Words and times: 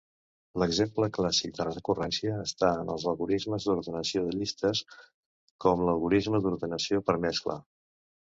L'exemple 0.61 1.09
clàssic 1.17 1.51
de 1.59 1.67
recurrència 1.67 2.37
està 2.43 2.71
en 2.85 2.89
els 2.93 3.05
algorismes 3.11 3.67
d'ordenació 3.67 4.25
de 4.29 4.33
llistes 4.39 4.83
com 5.67 5.85
l'algorisme 5.91 6.43
d'ordenació 6.47 7.05
per 7.13 7.19
mescla. 7.29 7.61